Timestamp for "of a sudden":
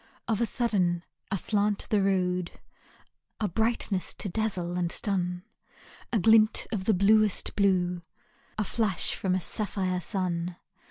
0.27-1.03